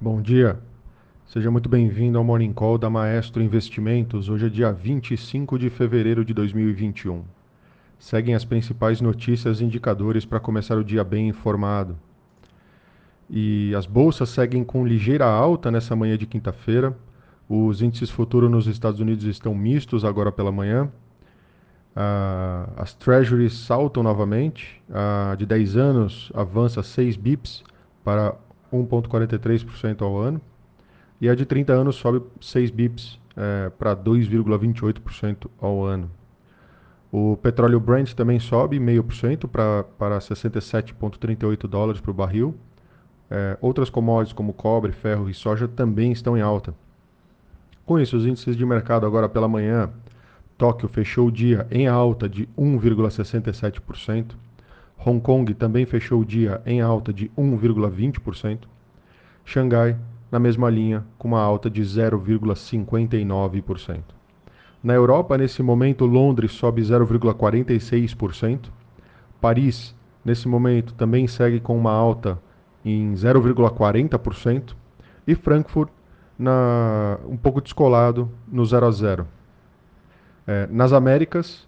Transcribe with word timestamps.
Bom 0.00 0.22
dia. 0.22 0.60
Seja 1.26 1.50
muito 1.50 1.68
bem-vindo 1.68 2.18
ao 2.18 2.22
Morning 2.22 2.52
Call 2.52 2.78
da 2.78 2.88
Maestro 2.88 3.42
Investimentos. 3.42 4.28
Hoje 4.28 4.46
é 4.46 4.48
dia 4.48 4.70
25 4.70 5.58
de 5.58 5.68
fevereiro 5.70 6.24
de 6.24 6.32
2021. 6.32 7.24
Seguem 7.98 8.36
as 8.36 8.44
principais 8.44 9.00
notícias 9.00 9.60
e 9.60 9.64
indicadores 9.64 10.24
para 10.24 10.38
começar 10.38 10.78
o 10.78 10.84
dia 10.84 11.02
bem 11.02 11.26
informado. 11.26 11.98
E 13.28 13.74
as 13.74 13.86
bolsas 13.86 14.28
seguem 14.28 14.62
com 14.62 14.86
ligeira 14.86 15.26
alta 15.26 15.68
nessa 15.68 15.96
manhã 15.96 16.16
de 16.16 16.28
quinta-feira. 16.28 16.96
Os 17.48 17.82
índices 17.82 18.08
futuros 18.08 18.48
nos 18.48 18.68
Estados 18.68 19.00
Unidos 19.00 19.24
estão 19.24 19.52
mistos 19.52 20.04
agora 20.04 20.30
pela 20.30 20.52
manhã. 20.52 20.84
Uh, 21.96 22.70
as 22.76 22.94
treasuries 22.94 23.52
saltam 23.52 24.04
novamente. 24.04 24.80
A 24.92 25.32
uh, 25.32 25.36
de 25.36 25.44
10 25.44 25.76
anos 25.76 26.30
avança 26.36 26.84
6 26.84 27.16
bips 27.16 27.64
para 28.04 28.36
1,43% 28.72 30.02
ao 30.02 30.16
ano. 30.16 30.40
E 31.20 31.28
a 31.28 31.34
de 31.34 31.44
30 31.44 31.72
anos 31.72 31.96
sobe 31.96 32.22
6 32.40 32.70
bips 32.70 33.18
é, 33.36 33.70
para 33.70 33.96
2,28% 33.96 35.48
ao 35.60 35.84
ano. 35.84 36.10
O 37.10 37.36
petróleo 37.38 37.80
Brent 37.80 38.12
também 38.12 38.38
sobe 38.38 38.78
0,5% 38.78 39.48
para, 39.48 39.84
para 39.98 40.18
67,38 40.18 41.66
dólares 41.66 42.02
o 42.06 42.14
barril. 42.14 42.54
É, 43.30 43.58
outras 43.60 43.90
commodities 43.90 44.32
como 44.32 44.52
cobre, 44.52 44.92
ferro 44.92 45.28
e 45.28 45.34
soja 45.34 45.66
também 45.66 46.12
estão 46.12 46.36
em 46.36 46.40
alta. 46.40 46.74
Com 47.84 47.98
isso, 47.98 48.16
os 48.16 48.26
índices 48.26 48.56
de 48.56 48.66
mercado 48.66 49.06
agora 49.06 49.28
pela 49.28 49.48
manhã, 49.48 49.90
Tóquio 50.58 50.88
fechou 50.88 51.28
o 51.28 51.32
dia 51.32 51.66
em 51.70 51.86
alta 51.86 52.28
de 52.28 52.46
1,67%. 52.58 54.32
Hong 55.04 55.20
Kong 55.20 55.52
também 55.54 55.84
fechou 55.86 56.20
o 56.20 56.24
dia 56.24 56.60
em 56.66 56.80
alta 56.80 57.12
de 57.12 57.30
1,20%. 57.38 58.60
Xangai, 59.44 59.96
na 60.30 60.38
mesma 60.38 60.68
linha, 60.68 61.04
com 61.16 61.28
uma 61.28 61.40
alta 61.40 61.70
de 61.70 61.80
0,59%. 61.82 64.02
Na 64.82 64.94
Europa, 64.94 65.38
nesse 65.38 65.62
momento, 65.62 66.06
Londres 66.06 66.52
sobe 66.52 66.82
0,46%. 66.82 68.70
Paris, 69.40 69.94
nesse 70.24 70.48
momento, 70.48 70.94
também 70.94 71.26
segue 71.26 71.60
com 71.60 71.76
uma 71.76 71.92
alta 71.92 72.38
em 72.84 73.12
0,40%. 73.14 74.74
E 75.26 75.34
Frankfurt, 75.34 75.90
na, 76.38 77.18
um 77.26 77.36
pouco 77.36 77.60
descolado, 77.60 78.30
no 78.46 78.64
0 78.64 78.86
a 78.86 78.90
0. 78.90 79.26
É, 80.46 80.66
nas 80.70 80.92
Américas, 80.92 81.67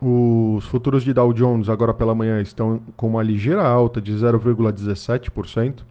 os 0.00 0.64
futuros 0.66 1.02
de 1.02 1.12
Dow 1.12 1.32
Jones 1.32 1.68
agora 1.68 1.92
pela 1.92 2.14
manhã 2.14 2.40
estão 2.40 2.80
com 2.96 3.08
uma 3.08 3.22
ligeira 3.22 3.66
alta 3.66 4.00
de 4.00 4.12
0,17%. 4.12 5.82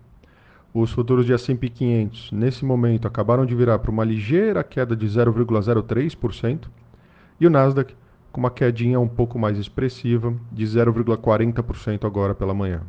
Os 0.74 0.92
futuros 0.92 1.26
de 1.26 1.34
S&P 1.34 1.70
500 1.70 2.32
nesse 2.32 2.64
momento 2.64 3.08
acabaram 3.08 3.46
de 3.46 3.54
virar 3.54 3.80
para 3.80 3.92
uma 3.92 4.06
ligeira 4.06 4.64
queda 4.64 4.96
de 4.96 5.06
0,03% 5.08 6.68
e 7.40 7.48
o 7.48 7.50
Nasdaq 7.50 7.96
com 8.32 8.40
uma 8.40 8.52
quedinha 8.52 9.00
um 9.00 9.08
pouco 9.08 9.38
mais 9.38 9.58
expressiva 9.58 10.34
de 10.52 10.64
0,40% 10.64 12.06
agora 12.06 12.34
pela 12.34 12.54
manhã. 12.54 12.82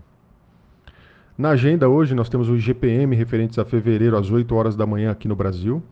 Na 1.37 1.51
agenda 1.51 1.89
hoje 1.89 2.15
nós 2.15 2.29
temos 2.29 2.49
o 2.49 2.57
IGPM 2.57 3.17
referentes 3.17 3.59
a 3.59 3.65
fevereiro 3.65 4.17
às 4.17 4.31
8 4.31 4.55
horas 4.55 4.77
da 4.77 4.87
manhã 4.87 5.11
aqui 5.11 5.27
no 5.27 5.35
Brasil. 5.35 5.83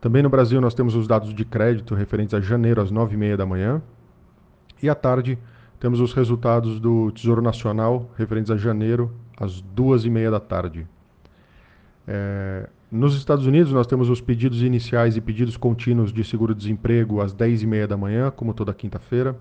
Também 0.00 0.22
no 0.22 0.30
Brasil 0.30 0.60
nós 0.60 0.74
temos 0.74 0.94
os 0.94 1.06
dados 1.06 1.34
de 1.34 1.44
crédito 1.44 1.94
referentes 1.94 2.34
a 2.34 2.40
janeiro 2.40 2.80
às 2.80 2.90
9h30 2.90 3.36
da 3.36 3.46
manhã. 3.46 3.82
E 4.82 4.90
à 4.90 4.94
tarde 4.94 5.38
temos 5.78 6.00
os 6.00 6.12
resultados 6.12 6.80
do 6.80 7.10
Tesouro 7.12 7.40
Nacional 7.40 8.10
referentes 8.16 8.50
a 8.50 8.56
janeiro, 8.56 9.12
às 9.38 9.60
duas 9.60 10.04
e 10.04 10.10
meia 10.10 10.30
da 10.30 10.40
tarde. 10.40 10.86
É, 12.06 12.68
nos 12.90 13.16
Estados 13.16 13.46
Unidos, 13.46 13.72
nós 13.72 13.86
temos 13.86 14.10
os 14.10 14.20
pedidos 14.20 14.62
iniciais 14.62 15.16
e 15.16 15.20
pedidos 15.20 15.56
contínuos 15.56 16.12
de 16.12 16.22
seguro-desemprego 16.24 17.20
às 17.20 17.32
10 17.32 17.62
e 17.62 17.66
meia 17.66 17.86
da 17.86 17.96
manhã, 17.96 18.30
como 18.30 18.52
toda 18.52 18.74
quinta-feira. 18.74 19.36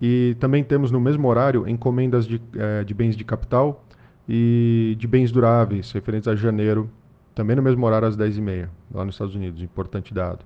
E 0.00 0.36
também 0.40 0.64
temos 0.64 0.90
no 0.90 1.00
mesmo 1.00 1.28
horário 1.28 1.68
encomendas 1.68 2.26
de, 2.26 2.40
é, 2.56 2.82
de 2.82 2.92
bens 2.92 3.16
de 3.16 3.24
capital 3.24 3.84
e 4.28 4.96
de 4.98 5.06
bens 5.06 5.30
duráveis, 5.30 5.92
referentes 5.92 6.26
a 6.26 6.34
janeiro, 6.34 6.90
também 7.34 7.54
no 7.54 7.62
mesmo 7.62 7.86
horário 7.86 8.08
às 8.08 8.16
10 8.16 8.38
e 8.38 8.40
meia, 8.40 8.70
lá 8.92 9.04
nos 9.04 9.14
Estados 9.14 9.34
Unidos. 9.34 9.62
Importante 9.62 10.12
dado. 10.12 10.44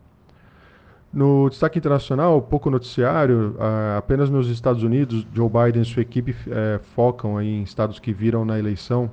No 1.17 1.49
destaque 1.49 1.79
internacional, 1.79 2.43
pouco 2.43 2.69
noticiário, 2.69 3.57
uh, 3.57 3.97
apenas 3.97 4.29
nos 4.29 4.51
Estados 4.51 4.83
Unidos, 4.83 5.27
Joe 5.33 5.49
Biden 5.49 5.81
e 5.81 5.85
sua 5.87 6.03
equipe 6.03 6.33
uh, 6.33 6.79
focam 6.95 7.41
em 7.41 7.63
estados 7.63 7.99
que 7.99 8.13
viram 8.13 8.45
na 8.45 8.59
eleição, 8.59 9.11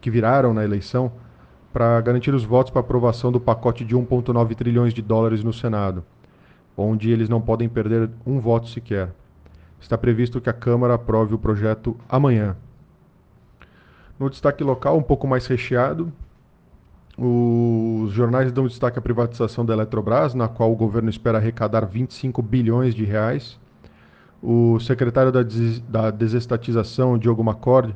que 0.00 0.10
viraram 0.10 0.54
na 0.54 0.64
eleição, 0.64 1.12
para 1.70 2.00
garantir 2.00 2.34
os 2.34 2.42
votos 2.42 2.70
para 2.70 2.80
aprovação 2.80 3.30
do 3.30 3.38
pacote 3.38 3.84
de 3.84 3.94
1,9 3.94 4.54
trilhões 4.54 4.94
de 4.94 5.02
dólares 5.02 5.44
no 5.44 5.52
Senado, 5.52 6.02
onde 6.74 7.10
eles 7.10 7.28
não 7.28 7.38
podem 7.38 7.68
perder 7.68 8.08
um 8.24 8.40
voto 8.40 8.70
sequer. 8.70 9.10
Está 9.78 9.98
previsto 9.98 10.40
que 10.40 10.48
a 10.48 10.54
Câmara 10.54 10.94
aprove 10.94 11.34
o 11.34 11.38
projeto 11.38 11.94
amanhã. 12.08 12.56
No 14.18 14.30
destaque 14.30 14.64
local, 14.64 14.96
um 14.96 15.02
pouco 15.02 15.26
mais 15.26 15.46
recheado, 15.46 16.10
os 17.24 18.10
jornais 18.12 18.50
dão 18.50 18.66
destaque 18.66 18.98
à 18.98 19.02
privatização 19.02 19.64
da 19.64 19.74
Eletrobras, 19.74 20.34
na 20.34 20.48
qual 20.48 20.72
o 20.72 20.76
governo 20.76 21.08
espera 21.08 21.38
arrecadar 21.38 21.86
25 21.86 22.42
bilhões 22.42 22.94
de 22.94 23.04
reais. 23.04 23.60
O 24.42 24.80
secretário 24.80 25.30
da, 25.30 25.44
des 25.44 25.78
da 25.80 26.10
desestatização, 26.10 27.16
Diogo 27.16 27.44
Macord, 27.44 27.94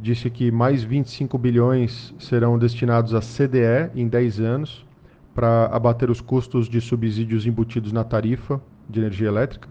disse 0.00 0.30
que 0.30 0.50
mais 0.50 0.82
25 0.82 1.36
bilhões 1.36 2.14
serão 2.18 2.58
destinados 2.58 3.14
à 3.14 3.20
CDE 3.20 3.90
em 3.94 4.08
10 4.08 4.40
anos 4.40 4.86
para 5.34 5.66
abater 5.66 6.10
os 6.10 6.22
custos 6.22 6.66
de 6.66 6.80
subsídios 6.80 7.46
embutidos 7.46 7.92
na 7.92 8.02
tarifa 8.02 8.60
de 8.88 9.00
energia 9.00 9.28
elétrica. 9.28 9.68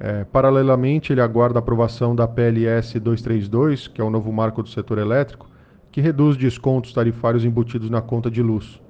É, 0.00 0.24
paralelamente, 0.24 1.12
ele 1.12 1.20
aguarda 1.20 1.58
a 1.58 1.60
aprovação 1.60 2.16
da 2.16 2.26
PLS 2.26 2.98
232, 2.98 3.86
que 3.86 4.00
é 4.00 4.04
o 4.04 4.10
novo 4.10 4.32
marco 4.32 4.60
do 4.60 4.68
setor 4.68 4.98
elétrico, 4.98 5.51
que 5.92 6.00
reduz 6.00 6.36
descontos 6.36 6.92
tarifários 6.94 7.44
embutidos 7.44 7.90
na 7.90 8.00
conta 8.00 8.30
de 8.30 8.42
luz. 8.42 8.80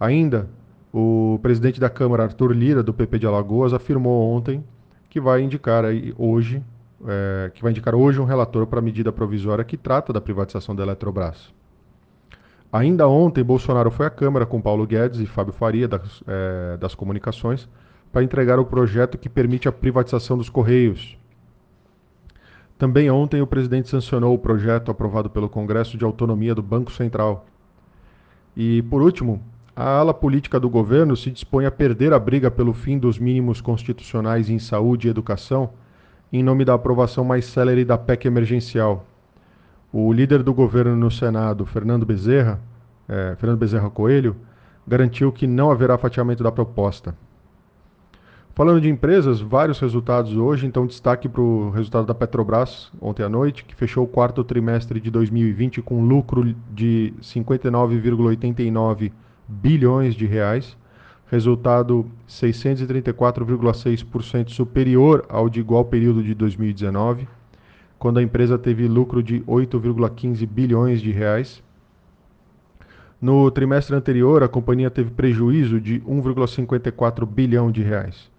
Ainda, 0.00 0.48
o 0.92 1.38
presidente 1.42 1.78
da 1.78 1.90
Câmara, 1.90 2.24
Arthur 2.24 2.52
Lira, 2.52 2.82
do 2.82 2.94
PP 2.94 3.18
de 3.18 3.26
Alagoas, 3.26 3.74
afirmou 3.74 4.30
ontem 4.30 4.64
que 5.10 5.20
vai 5.20 5.42
indicar 5.42 5.84
hoje, 6.16 6.62
é, 7.06 7.50
que 7.54 7.62
vai 7.62 7.70
indicar 7.70 7.94
hoje 7.94 8.18
um 8.18 8.24
relator 8.24 8.66
para 8.66 8.78
a 8.78 8.82
medida 8.82 9.12
provisória 9.12 9.64
que 9.64 9.76
trata 9.76 10.12
da 10.12 10.20
privatização 10.20 10.74
da 10.74 10.82
Eletrobras. 10.82 11.54
Ainda 12.72 13.06
ontem, 13.06 13.44
Bolsonaro 13.44 13.90
foi 13.90 14.06
à 14.06 14.10
Câmara 14.10 14.44
com 14.44 14.60
Paulo 14.60 14.86
Guedes 14.86 15.20
e 15.20 15.26
Fábio 15.26 15.52
Faria, 15.52 15.86
das, 15.86 16.22
é, 16.26 16.76
das 16.78 16.94
comunicações, 16.94 17.68
para 18.10 18.22
entregar 18.22 18.58
o 18.58 18.64
projeto 18.64 19.18
que 19.18 19.28
permite 19.28 19.68
a 19.68 19.72
privatização 19.72 20.36
dos 20.36 20.48
Correios, 20.48 21.18
também 22.78 23.10
ontem 23.10 23.40
o 23.40 23.46
presidente 23.46 23.88
sancionou 23.88 24.34
o 24.34 24.38
projeto 24.38 24.90
aprovado 24.90 25.30
pelo 25.30 25.48
Congresso 25.48 25.96
de 25.96 26.04
Autonomia 26.04 26.54
do 26.54 26.62
Banco 26.62 26.92
Central. 26.92 27.46
E, 28.54 28.82
por 28.82 29.02
último, 29.02 29.42
a 29.74 29.98
ala 29.98 30.12
política 30.12 30.60
do 30.60 30.68
governo 30.68 31.16
se 31.16 31.30
dispõe 31.30 31.66
a 31.66 31.70
perder 31.70 32.12
a 32.12 32.18
briga 32.18 32.50
pelo 32.50 32.72
fim 32.72 32.98
dos 32.98 33.18
mínimos 33.18 33.60
constitucionais 33.60 34.50
em 34.50 34.58
saúde 34.58 35.06
e 35.06 35.10
educação, 35.10 35.70
em 36.32 36.42
nome 36.42 36.64
da 36.64 36.74
aprovação 36.74 37.24
mais 37.24 37.46
célere 37.46 37.84
da 37.84 37.96
PEC 37.96 38.26
emergencial. 38.26 39.06
O 39.92 40.12
líder 40.12 40.42
do 40.42 40.52
governo 40.52 40.96
no 40.96 41.10
Senado, 41.10 41.64
Fernando 41.64 42.04
Bezerra, 42.04 42.60
é, 43.08 43.36
Fernando 43.38 43.58
Bezerra 43.58 43.88
Coelho, 43.88 44.36
garantiu 44.86 45.32
que 45.32 45.46
não 45.46 45.70
haverá 45.70 45.96
fatiamento 45.96 46.42
da 46.42 46.52
proposta. 46.52 47.14
Falando 48.56 48.80
de 48.80 48.88
empresas, 48.88 49.38
vários 49.38 49.78
resultados 49.78 50.34
hoje, 50.34 50.66
então 50.66 50.86
destaque 50.86 51.28
para 51.28 51.42
o 51.42 51.68
resultado 51.68 52.06
da 52.06 52.14
Petrobras 52.14 52.90
ontem 52.98 53.22
à 53.22 53.28
noite, 53.28 53.62
que 53.62 53.74
fechou 53.74 54.04
o 54.04 54.08
quarto 54.08 54.42
trimestre 54.42 54.98
de 54.98 55.10
2020 55.10 55.82
com 55.82 56.02
lucro 56.02 56.42
de 56.72 57.12
59,89 57.20 59.12
bilhões 59.46 60.14
de 60.14 60.24
reais, 60.24 60.74
resultado 61.30 62.06
634,6% 62.26 64.48
superior 64.48 65.26
ao 65.28 65.50
de 65.50 65.60
igual 65.60 65.84
período 65.84 66.22
de 66.22 66.34
2019, 66.34 67.28
quando 67.98 68.20
a 68.20 68.22
empresa 68.22 68.56
teve 68.56 68.88
lucro 68.88 69.22
de 69.22 69.40
8,15 69.40 70.46
bilhões 70.46 71.02
de 71.02 71.12
reais. 71.12 71.62
No 73.20 73.50
trimestre 73.50 73.94
anterior, 73.94 74.42
a 74.42 74.48
companhia 74.48 74.90
teve 74.90 75.10
prejuízo 75.10 75.78
de 75.78 76.00
1,54 76.00 77.26
bilhão 77.26 77.70
de 77.70 77.82
reais. 77.82 78.34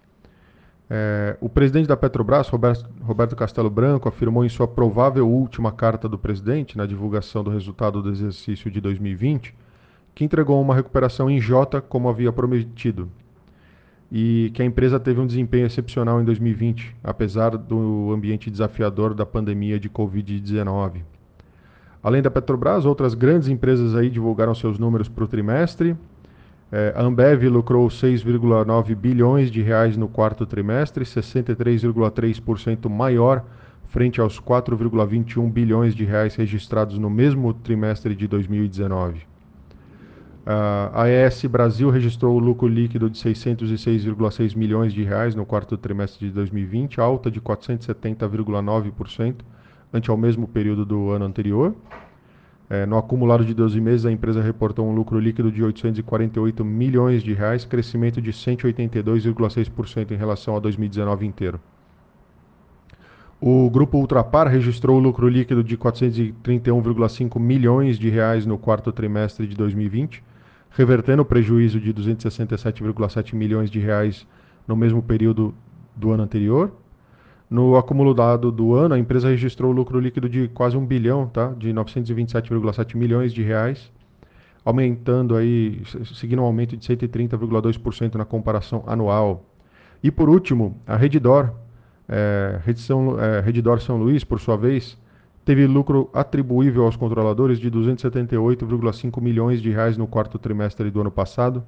É, 0.90 1.36
o 1.40 1.48
presidente 1.48 1.86
da 1.86 1.96
Petrobras, 1.96 2.48
Roberto, 2.48 2.88
Roberto 3.02 3.36
Castelo 3.36 3.68
Branco, 3.68 4.08
afirmou 4.08 4.44
em 4.44 4.48
sua 4.48 4.66
provável 4.66 5.28
última 5.28 5.70
carta 5.70 6.08
do 6.08 6.18
presidente, 6.18 6.78
na 6.78 6.86
divulgação 6.86 7.44
do 7.44 7.50
resultado 7.50 8.02
do 8.02 8.10
exercício 8.10 8.70
de 8.70 8.80
2020, 8.80 9.54
que 10.14 10.24
entregou 10.24 10.60
uma 10.60 10.74
recuperação 10.74 11.30
em 11.30 11.40
J 11.40 11.80
como 11.82 12.08
havia 12.08 12.32
prometido, 12.32 13.10
e 14.10 14.50
que 14.54 14.62
a 14.62 14.64
empresa 14.64 14.98
teve 14.98 15.20
um 15.20 15.26
desempenho 15.26 15.66
excepcional 15.66 16.20
em 16.20 16.24
2020, 16.24 16.96
apesar 17.04 17.50
do 17.50 18.10
ambiente 18.12 18.50
desafiador 18.50 19.12
da 19.12 19.26
pandemia 19.26 19.78
de 19.78 19.90
Covid-19. 19.90 21.02
Além 22.02 22.22
da 22.22 22.30
Petrobras, 22.30 22.86
outras 22.86 23.12
grandes 23.12 23.48
empresas 23.48 23.94
aí 23.94 24.08
divulgaram 24.08 24.54
seus 24.54 24.78
números 24.78 25.08
para 25.08 25.24
o 25.24 25.28
trimestre. 25.28 25.94
É, 26.70 26.92
a 26.94 27.02
Ambev 27.02 27.48
lucrou 27.48 27.88
6,9 27.88 28.94
bilhões 28.94 29.50
de 29.50 29.62
reais 29.62 29.96
no 29.96 30.06
quarto 30.06 30.44
trimestre, 30.44 31.04
63,3% 31.04 32.88
maior 32.90 33.44
frente 33.86 34.20
aos 34.20 34.38
4,21 34.38 35.50
bilhões 35.50 35.94
de 35.94 36.04
reais 36.04 36.34
registrados 36.34 36.98
no 36.98 37.08
mesmo 37.08 37.54
trimestre 37.54 38.14
de 38.14 38.28
2019. 38.28 39.26
A 40.50 41.02
AES 41.02 41.44
Brasil 41.44 41.90
registrou 41.90 42.38
lucro 42.38 42.66
líquido 42.66 43.10
de 43.10 43.18
606,6 43.18 44.56
milhões 44.56 44.94
de 44.94 45.04
reais 45.04 45.34
no 45.34 45.44
quarto 45.44 45.76
trimestre 45.76 46.26
de 46.26 46.32
2020, 46.32 47.00
alta 47.00 47.30
de 47.30 47.38
470,9% 47.38 49.36
ante 49.92 50.10
ao 50.10 50.16
mesmo 50.16 50.48
período 50.48 50.86
do 50.86 51.10
ano 51.10 51.26
anterior. 51.26 51.74
É, 52.70 52.84
no 52.84 52.98
acumulado 52.98 53.44
de 53.44 53.54
12 53.54 53.80
meses, 53.80 54.04
a 54.04 54.12
empresa 54.12 54.42
reportou 54.42 54.86
um 54.86 54.94
lucro 54.94 55.18
líquido 55.18 55.50
de 55.50 55.64
848 55.64 56.62
milhões 56.64 57.22
de 57.22 57.32
reais, 57.32 57.64
crescimento 57.64 58.20
de 58.20 58.30
182,6% 58.30 60.10
em 60.10 60.16
relação 60.16 60.54
a 60.54 60.60
2019 60.60 61.26
inteiro. 61.26 61.58
O 63.40 63.70
grupo 63.70 63.96
Ultrapar 63.96 64.48
registrou 64.48 64.98
lucro 64.98 65.28
líquido 65.28 65.64
de 65.64 65.78
431,5 65.78 67.38
milhões 67.38 67.98
de 67.98 68.10
reais 68.10 68.44
no 68.44 68.58
quarto 68.58 68.92
trimestre 68.92 69.46
de 69.46 69.54
2020, 69.54 70.22
revertendo 70.70 71.22
o 71.22 71.24
prejuízo 71.24 71.80
de 71.80 71.94
267,7 71.94 73.34
milhões 73.34 73.70
de 73.70 73.78
reais 73.78 74.26
no 74.66 74.76
mesmo 74.76 75.02
período 75.02 75.54
do 75.96 76.10
ano 76.10 76.24
anterior. 76.24 76.72
No 77.50 77.76
acumulado 77.76 78.52
do 78.52 78.74
ano, 78.74 78.94
a 78.94 78.98
empresa 78.98 79.28
registrou 79.28 79.72
lucro 79.72 79.98
líquido 79.98 80.28
de 80.28 80.48
quase 80.48 80.76
um 80.76 80.84
bilhão, 80.84 81.26
tá? 81.26 81.54
de 81.56 81.72
927,7 81.72 82.94
milhões 82.94 83.32
de 83.32 83.42
reais, 83.42 83.90
aumentando 84.62 85.34
aí, 85.34 85.80
seguindo 86.14 86.42
um 86.42 86.44
aumento 86.44 86.76
de 86.76 86.86
130,2% 86.86 88.16
na 88.16 88.24
comparação 88.26 88.84
anual. 88.86 89.46
E 90.02 90.10
por 90.10 90.28
último, 90.28 90.76
a 90.86 90.94
Redditor 90.94 91.52
é, 92.06 92.60
São, 92.76 93.16
é, 93.18 93.78
São 93.80 93.96
Luís, 93.96 94.24
por 94.24 94.38
sua 94.40 94.56
vez, 94.56 94.98
teve 95.42 95.66
lucro 95.66 96.10
atribuível 96.12 96.84
aos 96.84 96.96
controladores 96.96 97.58
de 97.58 97.70
278,5 97.70 99.22
milhões 99.22 99.62
de 99.62 99.70
reais 99.70 99.96
no 99.96 100.06
quarto 100.06 100.38
trimestre 100.38 100.90
do 100.90 101.00
ano 101.00 101.10
passado, 101.10 101.64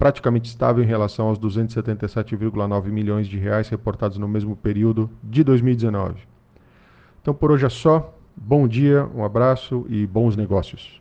praticamente 0.00 0.48
estável 0.48 0.82
em 0.82 0.86
relação 0.86 1.28
aos 1.28 1.38
277,9 1.38 2.86
milhões 2.86 3.28
de 3.28 3.38
reais 3.38 3.68
reportados 3.68 4.16
no 4.16 4.26
mesmo 4.26 4.56
período 4.56 5.10
de 5.22 5.44
2019. 5.44 6.22
Então 7.20 7.34
por 7.34 7.52
hoje 7.52 7.66
é 7.66 7.68
só. 7.68 8.16
Bom 8.34 8.66
dia, 8.66 9.06
um 9.14 9.22
abraço 9.22 9.84
e 9.90 10.06
bons 10.06 10.36
negócios. 10.36 10.99